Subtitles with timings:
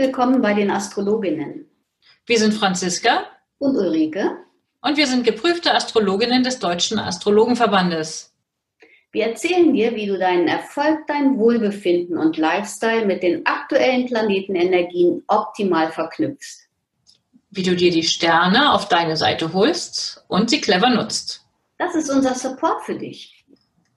[0.00, 1.68] Willkommen bei den Astrologinnen.
[2.24, 3.26] Wir sind Franziska
[3.58, 4.34] und Ulrike
[4.80, 8.34] und wir sind geprüfte Astrologinnen des Deutschen Astrologenverbandes.
[9.12, 15.22] Wir erzählen dir, wie du deinen Erfolg, dein Wohlbefinden und Lifestyle mit den aktuellen Planetenenergien
[15.28, 16.70] optimal verknüpfst.
[17.50, 21.44] Wie du dir die Sterne auf deine Seite holst und sie clever nutzt.
[21.76, 23.44] Das ist unser Support für dich.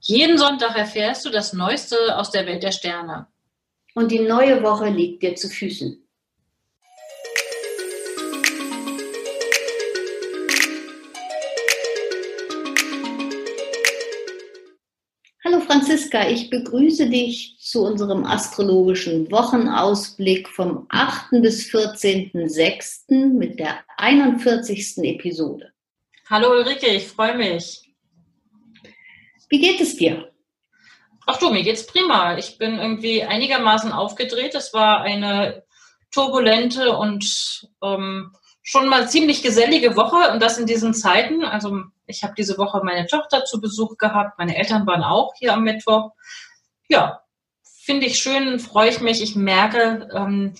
[0.02, 3.28] Jeden Sonntag erfährst du das Neueste aus der Welt der Sterne
[3.94, 6.00] und die neue Woche liegt dir zu Füßen.
[15.46, 21.42] Hallo Franziska, ich begrüße dich zu unserem astrologischen Wochenausblick vom 8.
[21.42, 23.28] bis 14.06.
[23.30, 24.98] mit der 41.
[25.04, 25.72] Episode.
[26.30, 27.94] Hallo Ulrike, ich freue mich.
[29.50, 30.33] Wie geht es dir?
[31.26, 32.38] Ach du, mir geht's prima.
[32.38, 34.56] Ich bin irgendwie einigermaßen aufgedreht.
[34.56, 35.64] Es war eine
[36.12, 41.44] turbulente und ähm, schon mal ziemlich gesellige Woche und das in diesen Zeiten.
[41.44, 44.38] Also ich habe diese Woche meine Tochter zu Besuch gehabt.
[44.38, 46.12] Meine Eltern waren auch hier am Mittwoch.
[46.90, 47.22] Ja,
[47.64, 49.22] finde ich schön, freue ich mich.
[49.22, 50.54] Ich merke ähm,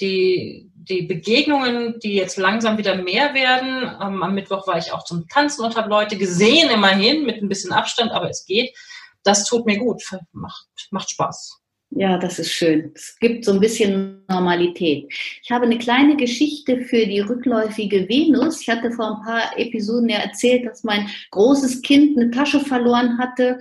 [0.00, 3.82] die, die Begegnungen, die jetzt langsam wieder mehr werden.
[4.00, 7.48] Ähm, am Mittwoch war ich auch zum Tanzen und habe Leute gesehen, immerhin mit ein
[7.48, 8.76] bisschen Abstand, aber es geht
[9.24, 10.02] das tut mir gut,
[10.32, 11.57] macht, macht Spaß.
[11.90, 12.92] Ja, das ist schön.
[12.94, 15.10] Es gibt so ein bisschen Normalität.
[15.42, 18.60] Ich habe eine kleine Geschichte für die rückläufige Venus.
[18.60, 23.18] Ich hatte vor ein paar Episoden ja erzählt, dass mein großes Kind eine Tasche verloren
[23.18, 23.58] hatte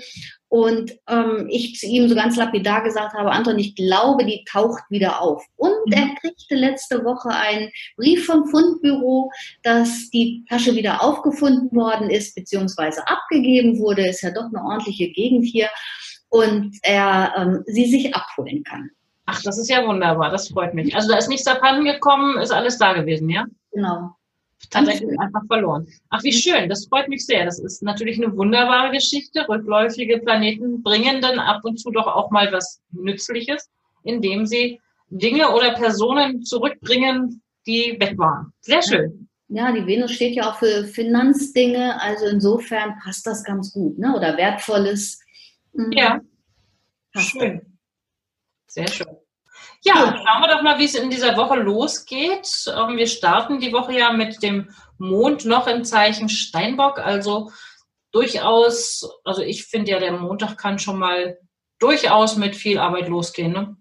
[0.49, 4.83] und ähm, ich zu ihm so ganz lapidar gesagt habe, Anton, ich glaube, die taucht
[4.89, 5.45] wieder auf.
[5.57, 5.93] Und mhm.
[5.93, 9.29] er kriegte letzte Woche einen Brief vom Fundbüro,
[9.63, 14.07] dass die Tasche wieder aufgefunden worden ist, beziehungsweise abgegeben wurde.
[14.07, 15.69] Ist ja doch eine ordentliche Gegend hier.
[16.29, 18.89] Und er ähm, sie sich abholen kann.
[19.25, 20.95] Ach, das ist ja wunderbar, das freut mich.
[20.95, 23.45] Also da ist nichts abhanden gekommen, ist alles da gewesen, ja?
[23.71, 24.17] Genau
[24.69, 25.87] tatsächlich einfach verloren.
[26.09, 27.45] Ach, wie schön, das freut mich sehr.
[27.45, 29.47] Das ist natürlich eine wunderbare Geschichte.
[29.47, 33.69] Rückläufige Planeten bringen dann ab und zu doch auch mal was Nützliches,
[34.03, 38.51] indem sie Dinge oder Personen zurückbringen, die weg waren.
[38.61, 39.29] Sehr schön.
[39.49, 44.13] Ja, die Venus steht ja auch für Finanzdinge, also insofern passt das ganz gut, ne?
[44.13, 45.19] Oder wertvolles.
[45.77, 45.91] Mhm.
[45.91, 46.19] Ja.
[47.13, 47.77] Passt schön.
[48.67, 49.07] Sehr schön.
[49.83, 52.49] Ja, schauen wir doch mal, wie es in dieser Woche losgeht.
[52.67, 56.99] Ähm, wir starten die Woche ja mit dem Mond noch im Zeichen Steinbock.
[56.99, 57.51] Also
[58.11, 61.37] durchaus, also ich finde ja, der Montag kann schon mal
[61.79, 63.53] durchaus mit viel Arbeit losgehen.
[63.53, 63.77] Ne?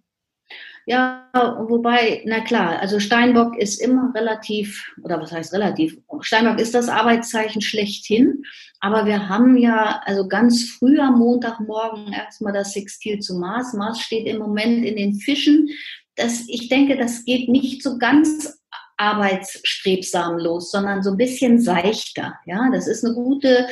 [0.88, 5.98] Ja, wobei, na klar, also Steinbock ist immer relativ, oder was heißt relativ?
[6.20, 8.44] Steinbock ist das Arbeitszeichen schlechthin,
[8.78, 13.72] aber wir haben ja also ganz früh am Montagmorgen erstmal das Sextil zu Mars.
[13.72, 15.68] Mars steht im Moment in den Fischen.
[16.14, 18.56] Das, ich denke, das geht nicht so ganz
[18.96, 22.34] arbeitsstrebsam los, sondern so ein bisschen seichter.
[22.46, 23.66] Ja, das ist eine gute,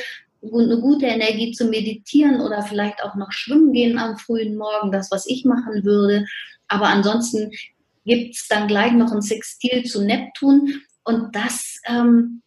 [0.53, 5.11] eine gute Energie zu meditieren oder vielleicht auch noch schwimmen gehen am frühen Morgen, das,
[5.11, 6.25] was ich machen würde.
[6.67, 7.51] Aber ansonsten
[8.05, 12.41] gibt es dann gleich noch ein Sextil zu Neptun und das ähm,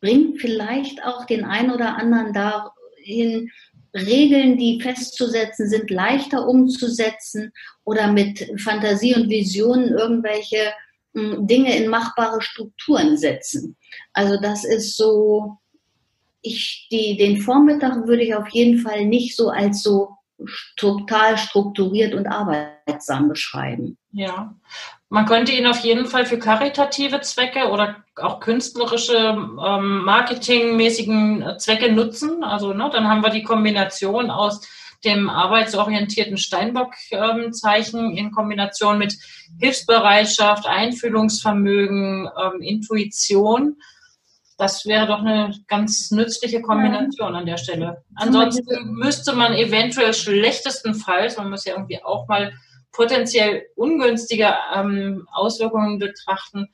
[0.00, 3.50] bringt vielleicht auch den einen oder anderen dahin,
[3.94, 7.52] Regeln, die festzusetzen sind, leichter umzusetzen
[7.84, 10.72] oder mit Fantasie und Visionen irgendwelche
[11.14, 13.76] hm, Dinge in machbare Strukturen setzen.
[14.14, 15.58] Also das ist so,
[16.42, 20.16] ich, die, den Vormittag würde ich auf jeden Fall nicht so als so
[20.76, 23.96] total strukturiert und arbeitsam beschreiben.
[24.10, 24.54] Ja,
[25.08, 31.92] man könnte ihn auf jeden Fall für karitative Zwecke oder auch künstlerische, ähm, marketingmäßigen Zwecke
[31.92, 32.42] nutzen.
[32.42, 34.66] Also ne, dann haben wir die Kombination aus
[35.04, 39.16] dem arbeitsorientierten Steinbock-Zeichen ähm, in Kombination mit
[39.60, 43.76] Hilfsbereitschaft, Einfühlungsvermögen, ähm, Intuition
[44.62, 48.04] das wäre doch eine ganz nützliche Kombination an der Stelle.
[48.14, 52.52] Ansonsten müsste man eventuell schlechtestenfalls, man muss ja irgendwie auch mal
[52.92, 56.68] potenziell ungünstige ähm, Auswirkungen betrachten,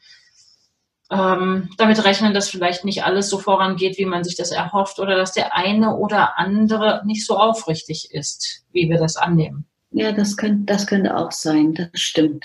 [1.11, 5.17] ähm, damit rechnen, dass vielleicht nicht alles so vorangeht, wie man sich das erhofft, oder
[5.17, 9.67] dass der eine oder andere nicht so aufrichtig ist, wie wir das annehmen.
[9.93, 12.45] Ja, das könnte, das könnte auch sein, das stimmt.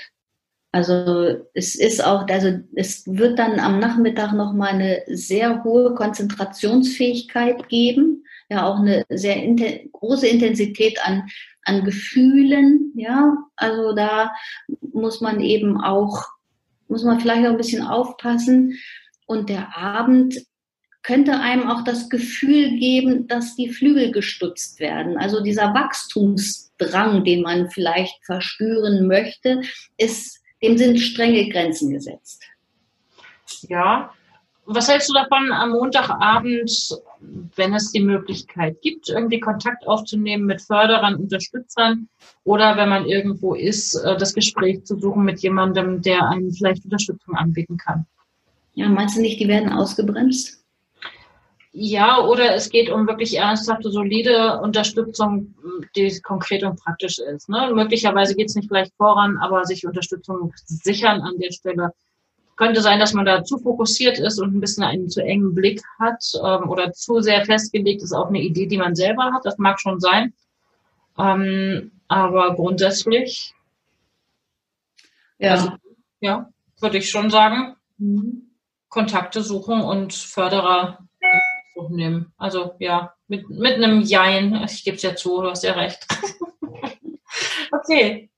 [0.73, 5.93] Also es ist auch, also es wird dann am Nachmittag noch mal eine sehr hohe
[5.93, 11.29] Konzentrationsfähigkeit geben, ja auch eine sehr inten große Intensität an
[11.65, 13.37] an Gefühlen, ja.
[13.55, 14.33] Also da
[14.93, 16.23] muss man eben auch
[16.87, 18.77] muss man vielleicht auch ein bisschen aufpassen
[19.27, 20.35] und der Abend
[21.03, 25.17] könnte einem auch das Gefühl geben, dass die Flügel gestutzt werden.
[25.17, 29.61] Also dieser Wachstumsdrang, den man vielleicht verspüren möchte,
[29.97, 32.41] ist dem sind strenge Grenzen gesetzt.
[33.67, 34.11] Ja.
[34.65, 36.71] Was hältst du davon, am Montagabend,
[37.57, 42.07] wenn es die Möglichkeit gibt, irgendwie Kontakt aufzunehmen mit Förderern, Unterstützern
[42.45, 46.85] oder wenn man irgendwo ist, äh, das Gespräch zu suchen mit jemandem, der einem vielleicht
[46.85, 48.05] Unterstützung anbieten kann?
[48.73, 50.62] Ja, meinst du nicht, die werden ausgebremst?
[51.75, 55.55] Ja, oder es geht um wirklich ernsthafte, solide Unterstützung,
[55.95, 57.49] die konkret und praktisch ist.
[57.49, 57.71] Ne?
[57.73, 61.91] Möglicherweise geht es nicht gleich voran, aber sich Unterstützung sichern an der Stelle.
[62.57, 65.81] Könnte sein, dass man da zu fokussiert ist und ein bisschen einen zu engen Blick
[65.97, 69.43] hat ähm, oder zu sehr festgelegt ist auf eine Idee, die man selber hat.
[69.43, 70.31] Das mag schon sein.
[71.17, 73.55] Ähm, aber grundsätzlich,
[75.39, 75.71] ja, also,
[76.19, 78.51] ja würde ich schon sagen, mhm.
[78.89, 80.99] Kontakte suchen und Förderer
[81.89, 82.33] nehmen.
[82.37, 84.63] Also ja, mit, mit einem Jein.
[84.65, 86.05] Ich gebe es ja zu, du hast ja recht.
[87.71, 88.29] okay.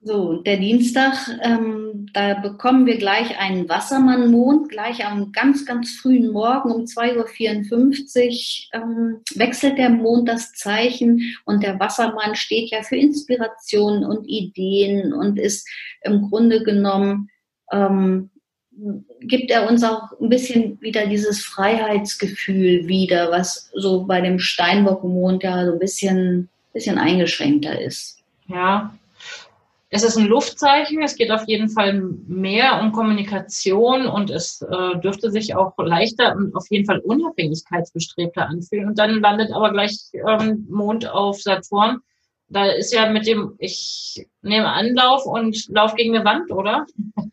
[0.00, 6.30] So, der Dienstag, ähm, da bekommen wir gleich einen Wassermannmond, gleich am ganz, ganz frühen
[6.30, 12.82] Morgen um 2.54 Uhr ähm, wechselt der Mond das Zeichen und der Wassermann steht ja
[12.82, 15.68] für Inspiration und Ideen und ist
[16.02, 17.28] im Grunde genommen
[17.72, 18.30] ähm,
[19.20, 25.42] gibt er uns auch ein bisschen wieder dieses Freiheitsgefühl wieder, was so bei dem Steinbock-Mond
[25.42, 28.18] ja so ein bisschen, bisschen eingeschränkter ist.
[28.48, 28.94] Ja,
[29.90, 31.02] es ist ein Luftzeichen.
[31.02, 31.92] Es geht auf jeden Fall
[32.26, 38.48] mehr um Kommunikation und es äh, dürfte sich auch leichter und auf jeden Fall unabhängigkeitsbestrebter
[38.48, 38.88] anfühlen.
[38.88, 42.00] Und dann landet aber gleich ähm, Mond auf Saturn.
[42.48, 46.86] Da ist ja mit dem, ich nehme Anlauf und lauf gegen eine Wand, oder?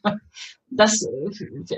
[0.72, 1.06] das,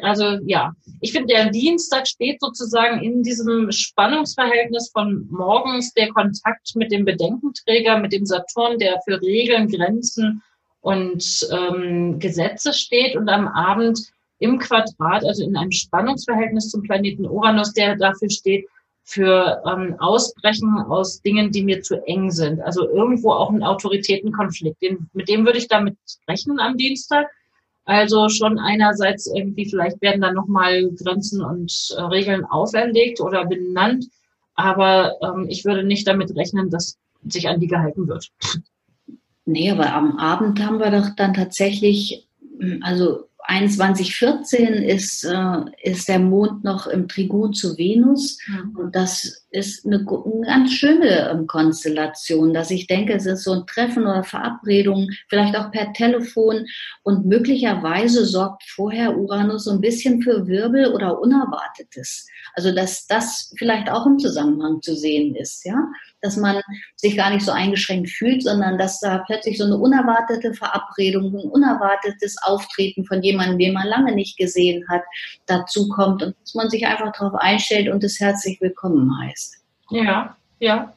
[0.01, 6.75] also ja, ich finde, der Dienstag steht sozusagen in diesem Spannungsverhältnis von morgens der Kontakt
[6.75, 10.43] mit dem Bedenkenträger, mit dem Saturn, der für Regeln, Grenzen
[10.81, 13.99] und ähm, Gesetze steht und am Abend
[14.39, 18.67] im Quadrat, also in einem Spannungsverhältnis zum Planeten Uranus, der dafür steht,
[19.05, 22.61] für ähm, Ausbrechen aus Dingen, die mir zu eng sind.
[22.61, 24.81] Also irgendwo auch ein Autoritätenkonflikt.
[24.81, 25.97] Den, mit dem würde ich damit
[26.27, 27.27] rechnen am Dienstag.
[27.85, 34.05] Also schon einerseits irgendwie vielleicht werden da nochmal Grenzen und äh, Regeln auferlegt oder benannt,
[34.55, 36.97] aber ähm, ich würde nicht damit rechnen, dass
[37.27, 38.29] sich an die gehalten wird.
[39.45, 42.27] Nee, aber am Abend haben wir doch dann tatsächlich,
[42.81, 48.37] also 2114 ist, äh, ist der Mond noch im Trigon zu Venus.
[48.47, 48.77] Mhm.
[48.77, 53.67] Und das ist eine, ganz schöne ähm, Konstellation, dass ich denke, es ist so ein
[53.67, 56.65] Treffen oder Verabredung, vielleicht auch per Telefon.
[57.03, 62.27] Und möglicherweise sorgt vorher Uranus so ein bisschen für Wirbel oder Unerwartetes.
[62.55, 65.77] Also, dass das vielleicht auch im Zusammenhang zu sehen ist, ja
[66.23, 66.61] dass man
[66.95, 71.49] sich gar nicht so eingeschränkt fühlt, sondern dass da plötzlich so eine unerwartete Verabredung, ein
[71.49, 75.03] unerwartetes Auftreten von jemandem, den man lange nicht gesehen hat,
[75.45, 79.42] dazu kommt und dass man sich einfach darauf einstellt und es herzlich willkommen heißt.
[79.93, 80.93] Ja, ja.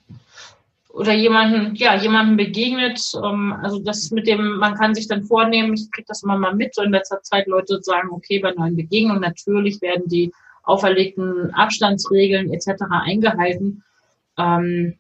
[0.91, 5.75] Oder jemanden, ja, jemanden begegnet, ähm, also das mit dem, man kann sich dann vornehmen,
[5.75, 8.77] ich kriege das immer mal mit, so in letzter Zeit Leute sagen, okay, bei neuen
[8.77, 12.85] Begegnungen natürlich werden die auferlegten Abstandsregeln etc.
[12.89, 13.85] eingehalten.
[14.39, 14.95] Ähm,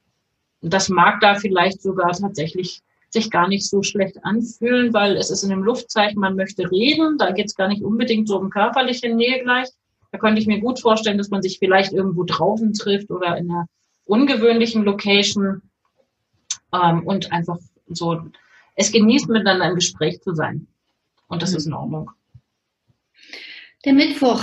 [0.60, 5.44] das mag da vielleicht sogar tatsächlich sich gar nicht so schlecht anfühlen, weil es ist
[5.44, 9.14] in dem Luftzeichen, man möchte reden, da geht es gar nicht unbedingt so um körperliche
[9.14, 9.68] Nähe gleich.
[10.12, 13.50] Da könnte ich mir gut vorstellen, dass man sich vielleicht irgendwo draußen trifft oder in
[13.50, 13.66] einer
[14.06, 15.62] ungewöhnlichen Location
[16.72, 17.58] ähm, und einfach
[17.88, 18.22] so
[18.76, 20.66] es genießt, miteinander im Gespräch zu sein.
[21.28, 21.56] Und das mhm.
[21.56, 22.10] ist in Ordnung.
[23.84, 24.40] Der Mittwoch,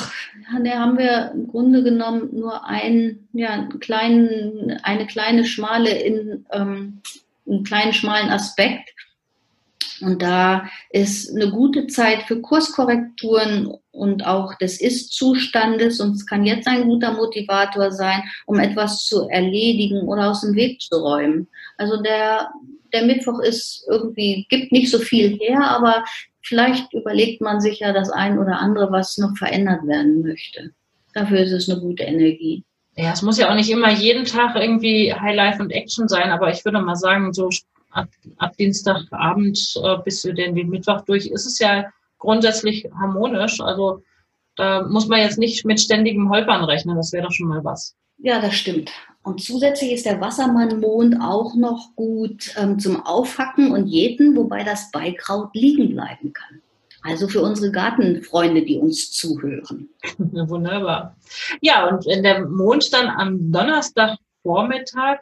[0.63, 7.01] da haben wir im Grunde genommen nur einen, ja, kleinen, eine kleine schmale, in, ähm,
[7.45, 8.93] einen kleinen schmalen Aspekt.
[10.03, 15.99] Und da ist eine gute Zeit für Kurskorrekturen und auch des Ist-Zustandes.
[15.99, 20.55] Und es kann jetzt ein guter Motivator sein, um etwas zu erledigen oder aus dem
[20.55, 21.47] Weg zu räumen.
[21.77, 22.51] Also der,
[22.91, 26.03] der Mittwoch ist irgendwie, gibt nicht so viel her, aber
[26.41, 30.71] vielleicht überlegt man sich ja das ein oder andere, was noch verändert werden möchte.
[31.13, 32.63] Dafür ist es eine gute Energie.
[32.95, 36.51] Ja, es muss ja auch nicht immer jeden Tag irgendwie Highlife und Action sein, aber
[36.51, 37.49] ich würde mal sagen, so
[37.93, 41.85] ab, ab Dienstagabend äh, bis den, den Mittwoch durch ist es ja
[42.17, 43.61] grundsätzlich harmonisch.
[43.61, 44.03] Also
[44.55, 47.95] da muss man jetzt nicht mit ständigem Holpern rechnen, das wäre doch schon mal was.
[48.17, 48.91] Ja, das stimmt.
[49.23, 54.91] Und zusätzlich ist der Wassermannmond auch noch gut ähm, zum Aufhacken und Jäten, wobei das
[54.91, 56.61] Beikraut liegen bleiben kann.
[57.03, 59.89] Also für unsere Gartenfreunde, die uns zuhören.
[60.17, 61.17] Wunderbar.
[61.61, 65.19] Ja, und wenn der Mond dann am Donnerstagvormittag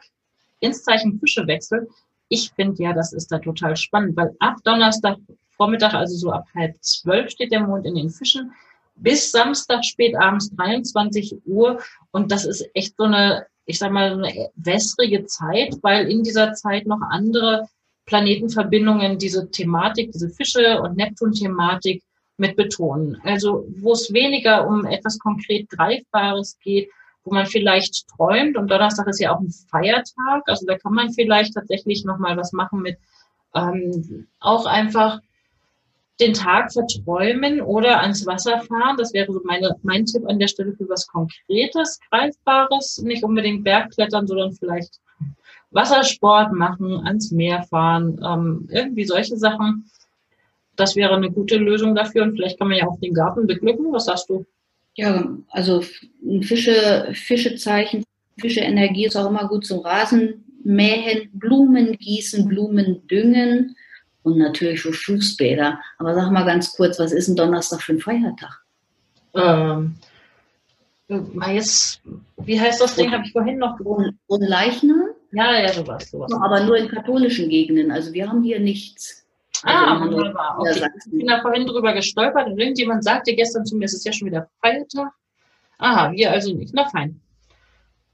[0.60, 1.88] ins Zeichen Fische wechselt,
[2.32, 5.18] ich finde ja, das ist da total spannend, weil ab Donnerstag
[5.50, 8.52] Vormittag, also so ab halb zwölf steht der Mond in den Fischen,
[8.96, 11.78] bis Samstag spät abends 23 Uhr.
[12.10, 16.54] Und das ist echt so eine, ich sag mal, eine wässrige Zeit, weil in dieser
[16.54, 17.68] Zeit noch andere
[18.06, 22.02] Planetenverbindungen diese Thematik, diese Fische und Neptun-Thematik
[22.38, 23.20] mit betonen.
[23.24, 26.88] Also wo es weniger um etwas konkret Greifbares geht,
[27.24, 31.12] wo man vielleicht träumt und Donnerstag ist ja auch ein Feiertag, also da kann man
[31.12, 32.98] vielleicht tatsächlich nochmal was machen mit
[33.54, 35.20] ähm, auch einfach
[36.20, 38.96] den Tag verträumen oder ans Wasser fahren.
[38.96, 43.64] Das wäre so meine, mein Tipp an der Stelle für was Konkretes, Greifbares, nicht unbedingt
[43.64, 45.00] Bergklettern, sondern vielleicht
[45.70, 49.90] Wassersport machen, ans Meer fahren, ähm, irgendwie solche Sachen.
[50.76, 53.92] Das wäre eine gute Lösung dafür und vielleicht kann man ja auch den Garten beglücken.
[53.92, 54.46] Was sagst du?
[54.94, 55.82] Ja, also
[56.42, 58.04] Fische, Fischezeichen,
[58.38, 63.76] Fischeenergie ist auch immer gut zum Rasenmähen, Blumen gießen, Blumen düngen
[64.22, 65.80] und natürlich für Fußbäder.
[65.98, 68.62] Aber sag mal ganz kurz, was ist ein Donnerstag für ein Feiertag?
[69.34, 69.94] Ähm,
[71.08, 72.02] jetzt,
[72.44, 73.10] wie heißt das Ding?
[73.10, 74.18] Habe ich vorhin noch gewonnen.
[74.28, 75.08] Ohne Leichnam?
[75.32, 76.32] Ja, ja, sowas, sowas.
[76.32, 77.90] Aber nur in katholischen Gegenden.
[77.90, 79.21] Also wir haben hier nichts.
[79.64, 80.58] Ah, also wunderbar.
[80.58, 80.88] Okay.
[81.04, 84.12] Ich bin da vorhin drüber gestolpert und irgendjemand sagte gestern zu mir, es ist ja
[84.12, 85.12] schon wieder Feiertag.
[85.78, 86.72] Aha, wir also nicht.
[86.74, 87.20] Na fein.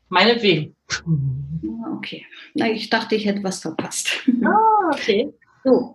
[0.08, 0.74] Meinetwegen.
[0.90, 2.24] Ah, okay.
[2.54, 4.10] Ich dachte, ich hätte was verpasst.
[4.44, 5.32] Ah, okay.
[5.64, 5.94] So.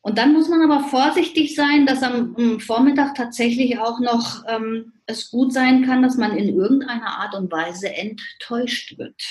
[0.00, 5.30] Und dann muss man aber vorsichtig sein, dass am Vormittag tatsächlich auch noch ähm, es
[5.30, 9.22] gut sein kann, dass man in irgendeiner Art und Weise enttäuscht wird.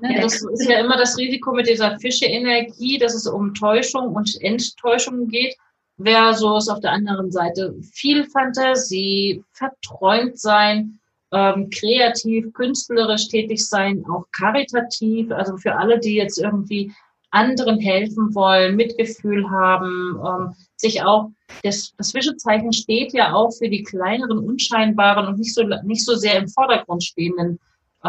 [0.00, 4.40] Ne, das ist ja immer das Risiko mit dieser Fische-Energie, dass es um Täuschung und
[4.42, 5.56] Enttäuschung geht,
[6.02, 10.98] versus auf der anderen Seite viel Fantasie, verträumt sein,
[11.32, 16.92] ähm, kreativ, künstlerisch tätig sein, auch karitativ, also für alle, die jetzt irgendwie
[17.30, 21.30] anderen helfen wollen, Mitgefühl haben, ähm, sich auch,
[21.62, 26.14] das, das Fischezeichen steht ja auch für die kleineren, unscheinbaren und nicht so, nicht so
[26.14, 27.58] sehr im Vordergrund stehenden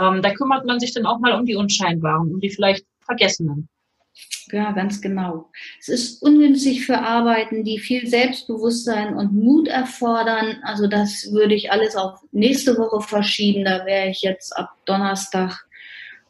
[0.01, 3.69] ähm, da kümmert man sich dann auch mal um die Unscheinbaren, um die vielleicht Vergessenen.
[4.51, 5.49] Ja, ganz genau.
[5.79, 10.57] Es ist ungünstig für Arbeiten, die viel Selbstbewusstsein und Mut erfordern.
[10.63, 13.65] Also das würde ich alles auf nächste Woche verschieben.
[13.65, 15.67] Da wäre ich jetzt ab Donnerstag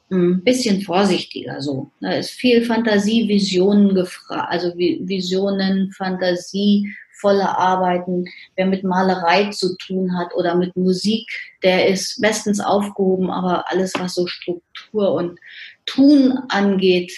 [0.09, 1.91] ein bisschen vorsichtiger so.
[2.01, 8.25] Da ist viel Fantasie, Visionen gefragt, also Visionen, Fantasie, volle Arbeiten.
[8.55, 11.29] Wer mit Malerei zu tun hat oder mit Musik,
[11.63, 15.39] der ist bestens aufgehoben, aber alles, was so Struktur und
[15.85, 17.11] Tun angeht,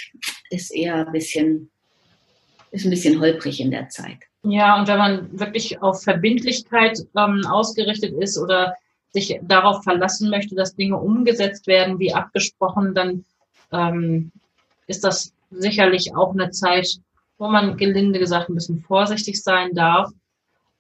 [0.50, 1.70] ist eher ein bisschen,
[2.72, 4.20] ist ein bisschen holprig in der Zeit.
[4.44, 8.75] Ja, und wenn man wirklich auf Verbindlichkeit ähm, ausgerichtet ist oder
[9.12, 13.25] sich darauf verlassen möchte, dass Dinge umgesetzt werden, wie abgesprochen, dann
[13.72, 14.32] ähm,
[14.88, 17.00] ist das sicherlich auch eine Zeit,
[17.39, 20.12] wo man gelinde gesagt ein bisschen vorsichtig sein darf.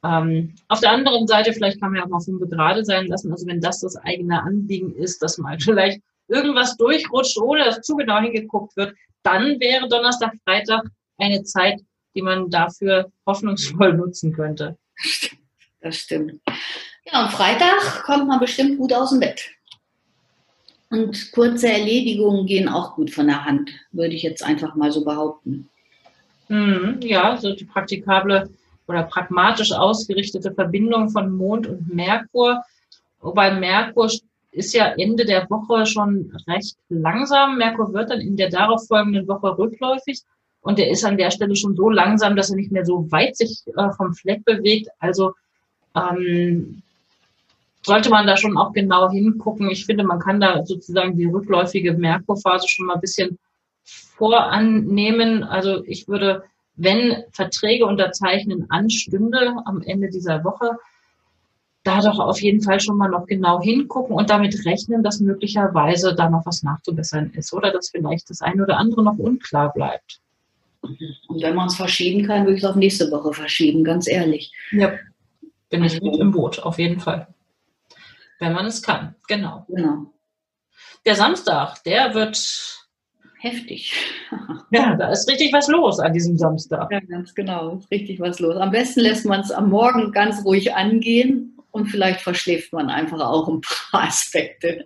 [0.03, 3.31] Ähm, auf der anderen Seite, vielleicht kann man ja auch mal fünf gerade sein lassen.
[3.31, 7.95] Also wenn das das eigene Anliegen ist, dass mal vielleicht irgendwas durchrutscht, ohne dass zu
[7.95, 10.83] genau hingeguckt wird, dann wäre Donnerstag, Freitag
[11.17, 11.81] eine Zeit,
[12.15, 14.77] die man dafür hoffnungsvoll nutzen könnte.
[15.81, 16.41] Das stimmt.
[17.05, 19.49] Ja, am Freitag kommt man bestimmt gut aus dem Bett.
[20.89, 25.05] Und kurze Erledigungen gehen auch gut von der Hand, würde ich jetzt einfach mal so
[25.05, 25.69] behaupten.
[26.49, 28.49] Mhm, ja, so die praktikable
[28.87, 32.63] oder pragmatisch ausgerichtete Verbindung von Mond und Merkur.
[33.21, 34.09] Wobei Merkur
[34.51, 37.57] ist ja Ende der Woche schon recht langsam.
[37.57, 40.21] Merkur wird dann in der darauffolgenden Woche rückläufig
[40.61, 43.37] und er ist an der Stelle schon so langsam, dass er nicht mehr so weit
[43.37, 44.89] sich äh, vom Fleck bewegt.
[44.99, 45.33] Also
[45.95, 46.81] ähm,
[47.83, 49.69] sollte man da schon auch genau hingucken.
[49.69, 53.37] Ich finde, man kann da sozusagen die rückläufige Merkurphase schon mal ein bisschen
[53.83, 55.43] vorannehmen.
[55.43, 56.43] Also ich würde,
[56.75, 60.77] wenn Verträge unterzeichnen anstünde am Ende dieser Woche,
[61.83, 66.13] da doch auf jeden Fall schon mal noch genau hingucken und damit rechnen, dass möglicherweise
[66.13, 70.19] da noch was nachzubessern ist oder dass vielleicht das eine oder andere noch unklar bleibt.
[70.81, 74.51] Und wenn man es verschieben kann, würde ich es auf nächste Woche verschieben, ganz ehrlich.
[74.71, 74.93] Ja,
[75.69, 77.27] bin ich mit im Boot, auf jeden Fall.
[78.39, 79.65] Wenn man es kann, genau.
[79.67, 80.13] Genau.
[81.05, 82.78] Der Samstag, der wird
[83.39, 83.93] heftig.
[84.71, 86.91] ja, da ist richtig was los an diesem Samstag.
[86.91, 88.55] Ja, ganz genau, ist richtig was los.
[88.57, 93.19] Am besten lässt man es am Morgen ganz ruhig angehen und vielleicht verschläft man einfach
[93.19, 94.83] auch ein paar Aspekte.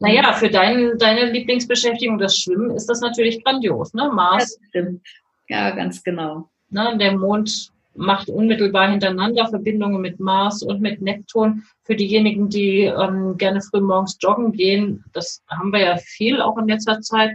[0.00, 4.10] Naja, für dein, deine Lieblingsbeschäftigung, das Schwimmen, ist das natürlich grandios, ne?
[4.12, 4.58] Mars.
[4.60, 5.06] Ja, stimmt.
[5.48, 6.48] Ja, ganz genau.
[6.70, 11.64] Ne, der Mond macht unmittelbar hintereinander Verbindungen mit Mars und mit Neptun.
[11.82, 16.56] Für diejenigen, die ähm, gerne früh morgens joggen gehen, das haben wir ja viel auch
[16.56, 17.32] in letzter Zeit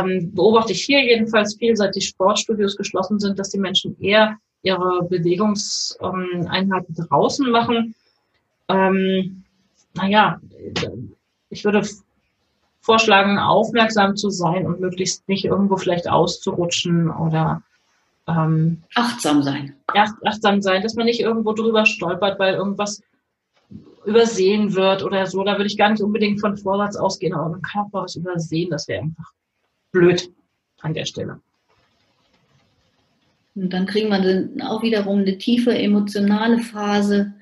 [0.00, 4.36] ähm, beobachte ich hier jedenfalls viel, seit die Sportstudios geschlossen sind, dass die Menschen eher
[4.62, 7.94] ihre Bewegungseinheiten draußen machen.
[8.68, 9.44] Ähm,
[9.94, 10.40] naja,
[11.50, 11.82] ich würde
[12.80, 17.62] vorschlagen, aufmerksam zu sein und möglichst nicht irgendwo vielleicht auszurutschen oder
[18.26, 19.74] ähm, achtsam sein.
[19.86, 23.02] Achtsam sein, dass man nicht irgendwo drüber stolpert, weil irgendwas
[24.04, 25.44] übersehen wird oder so.
[25.44, 28.70] Da würde ich gar nicht unbedingt von Vorsatz ausgehen, aber man kann auch was übersehen.
[28.70, 29.32] Das wäre einfach
[29.92, 30.30] blöd
[30.80, 31.40] an der Stelle.
[33.54, 37.34] Und dann kriegen wir auch wiederum eine tiefe emotionale Phase.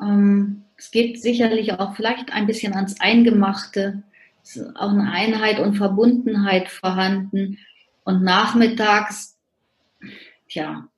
[0.00, 4.02] Ähm, es geht sicherlich auch vielleicht ein bisschen ans Eingemachte.
[4.42, 7.58] Es ist auch eine Einheit und Verbundenheit vorhanden.
[8.04, 9.38] Und nachmittags,
[10.48, 10.88] tja,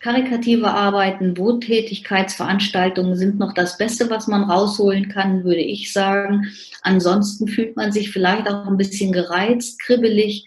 [0.00, 6.46] karikative Arbeiten, Wohltätigkeitsveranstaltungen sind noch das Beste, was man rausholen kann, würde ich sagen.
[6.82, 10.46] Ansonsten fühlt man sich vielleicht auch ein bisschen gereizt, kribbelig.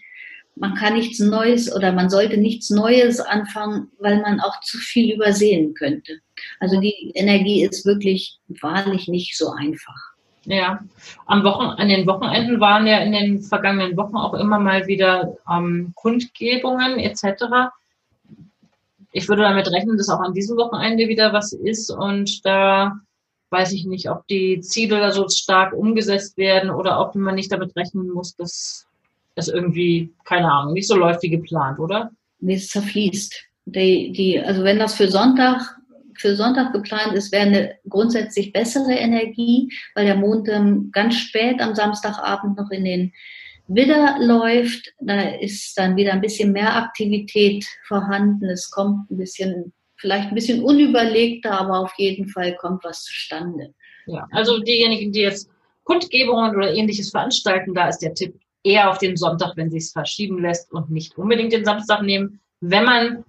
[0.54, 5.14] Man kann nichts Neues oder man sollte nichts Neues anfangen, weil man auch zu viel
[5.14, 6.18] übersehen könnte.
[6.60, 10.12] Also die Energie ist wirklich wahrlich nicht so einfach.
[10.44, 10.80] Ja,
[11.26, 15.36] am Wochen, an den Wochenenden waren ja in den vergangenen Wochen auch immer mal wieder
[15.48, 17.70] ähm, Kundgebungen etc
[19.12, 22.92] ich würde damit rechnen, dass auch an diesem Wochenende wieder was ist und da
[23.50, 27.52] weiß ich nicht, ob die Ziele da so stark umgesetzt werden oder ob man nicht
[27.52, 28.86] damit rechnen muss, dass
[29.34, 32.10] es irgendwie, keine Ahnung, nicht so läuft wie geplant, oder?
[32.40, 33.44] Nee, es zerfließt.
[33.66, 35.78] Die, die, also wenn das für Sonntag,
[36.18, 41.60] für Sonntag geplant ist, wäre eine grundsätzlich bessere Energie, weil der Mond ähm, ganz spät
[41.60, 43.12] am Samstagabend noch in den
[43.68, 48.46] Widder läuft, da ist dann wieder ein bisschen mehr Aktivität vorhanden.
[48.46, 53.72] Es kommt ein bisschen, vielleicht ein bisschen unüberlegter, aber auf jeden Fall kommt was zustande.
[54.06, 55.48] Ja, also diejenigen, die jetzt
[55.84, 59.92] Kundgebungen oder ähnliches veranstalten, da ist der Tipp eher auf den Sonntag, wenn sie es
[59.92, 63.24] verschieben lässt und nicht unbedingt den Samstag nehmen, wenn man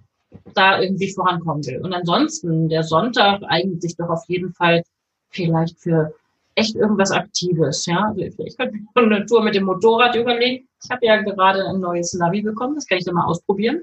[0.54, 1.80] da irgendwie vorankommen will.
[1.80, 4.82] Und ansonsten, der Sonntag eignet sich doch auf jeden Fall
[5.30, 6.14] vielleicht für
[6.54, 7.86] echt irgendwas Aktives.
[7.86, 10.68] Ja, also ich könnte mir eine Tour mit dem Motorrad überlegen.
[10.82, 13.82] Ich habe ja gerade ein neues Navi bekommen, das kann ich dann mal ausprobieren.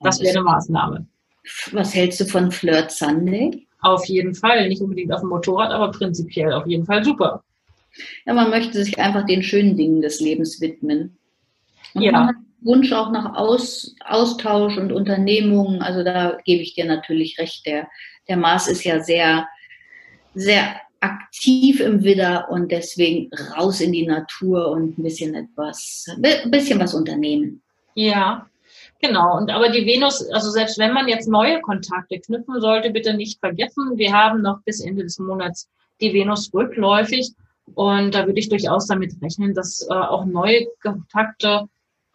[0.00, 1.06] Das wäre eine Maßnahme.
[1.72, 3.66] Was hältst du von Flirt Sunday?
[3.82, 7.42] Auf jeden Fall, nicht unbedingt auf dem Motorrad, aber prinzipiell auf jeden Fall super.
[8.26, 11.16] Ja, man möchte sich einfach den schönen Dingen des Lebens widmen.
[11.94, 12.30] Und ja.
[12.62, 15.80] Wunsch auch nach Aus, Austausch und Unternehmungen.
[15.80, 17.64] Also da gebe ich dir natürlich recht.
[17.66, 17.88] Der,
[18.28, 19.48] der Mars ist ja sehr,
[20.34, 26.50] sehr aktiv im Widder und deswegen raus in die Natur und ein bisschen etwas, ein
[26.50, 27.62] bisschen was unternehmen.
[27.94, 28.46] Ja,
[29.00, 29.38] genau.
[29.38, 33.40] Und aber die Venus, also selbst wenn man jetzt neue Kontakte knüpfen sollte, bitte nicht
[33.40, 35.68] vergessen, wir haben noch bis Ende des Monats
[36.00, 37.32] die Venus rückläufig.
[37.74, 41.68] Und da würde ich durchaus damit rechnen, dass äh, auch neue Kontakte,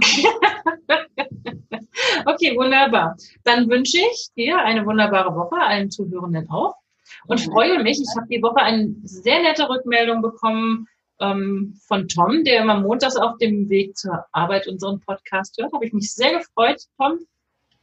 [2.26, 3.16] okay, wunderbar.
[3.44, 6.76] Dann wünsche ich dir eine wunderbare Woche, allen Zuhörenden auch.
[7.28, 10.88] Und freue mich, ich habe die Woche eine sehr nette Rückmeldung bekommen
[11.20, 15.74] ähm, von Tom, der immer montags auf dem Weg zur Arbeit unseren Podcast hört.
[15.74, 17.20] Habe ich mich sehr gefreut, Tom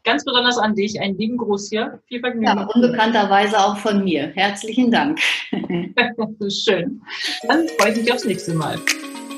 [0.05, 1.01] ganz besonders an dich.
[1.01, 2.01] Einen lieben Gruß hier.
[2.07, 2.47] Viel Vergnügen.
[2.47, 4.29] Ja, unbekannterweise auch von mir.
[4.35, 5.19] Herzlichen Dank.
[6.49, 7.03] Schön.
[7.49, 8.79] Dann freue ich mich aufs nächste Mal.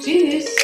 [0.03, 0.55] Tschüss.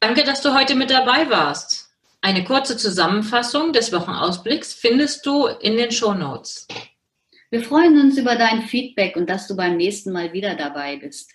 [0.00, 1.90] Danke, dass du heute mit dabei warst.
[2.20, 6.66] Eine kurze Zusammenfassung des Wochenausblicks findest du in den Show Notes.
[7.50, 11.32] Wir freuen uns über dein Feedback und dass du beim nächsten Mal wieder dabei bist.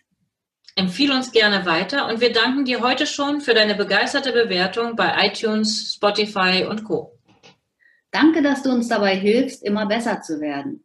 [0.76, 5.28] Empfehle uns gerne weiter und wir danken dir heute schon für deine begeisterte Bewertung bei
[5.28, 7.20] iTunes, Spotify und Co.
[8.12, 10.84] Danke, dass du uns dabei hilfst, immer besser zu werden.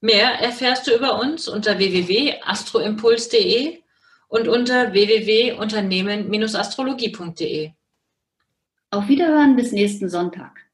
[0.00, 3.80] Mehr erfährst du über uns unter www.astroimpuls.de
[4.28, 7.72] und unter www.unternehmen-astrologie.de.
[8.90, 10.69] Auf Wiederhören bis nächsten Sonntag.